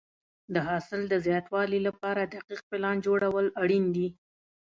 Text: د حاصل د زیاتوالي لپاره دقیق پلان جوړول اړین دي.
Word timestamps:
د 0.53 0.55
حاصل 0.67 1.01
د 1.07 1.13
زیاتوالي 1.25 1.79
لپاره 1.87 2.21
دقیق 2.35 2.61
پلان 2.69 2.95
جوړول 3.07 3.45
اړین 3.61 3.85
دي. 3.95 4.07